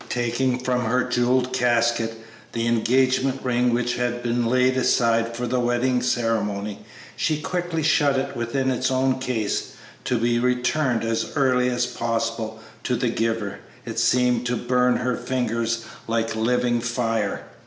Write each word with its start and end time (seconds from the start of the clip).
Taking 0.09 0.57
from 0.57 0.85
her 0.85 1.03
jewel 1.03 1.43
casket 1.45 2.15
the 2.53 2.65
engagement 2.65 3.41
ring 3.43 3.71
which 3.71 3.97
had 3.97 4.23
been 4.23 4.47
laid 4.47 4.75
aside 4.75 5.37
for 5.37 5.45
the 5.45 5.59
wedding 5.59 6.01
ceremony, 6.01 6.83
she 7.15 7.39
quickly 7.39 7.83
shut 7.83 8.17
it 8.17 8.35
within 8.35 8.71
its 8.71 8.89
own 8.89 9.19
case, 9.19 9.73
to 10.05 10.17
be 10.17 10.39
returned 10.39 11.03
as 11.03 11.33
early 11.37 11.69
as 11.69 11.85
possible 11.85 12.59
to 12.83 12.95
the 12.95 13.09
giver; 13.09 13.59
it 13.85 13.99
seemed 13.99 14.47
to 14.47 14.55
burn 14.57 14.95
her 14.97 15.15
fingers 15.15 15.85
like 16.07 16.35
living 16.35 16.81
fire. 16.81 17.43